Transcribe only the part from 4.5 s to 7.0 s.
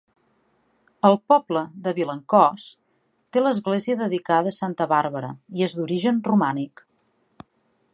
a santa Bàrbara, i és d'origen romànic.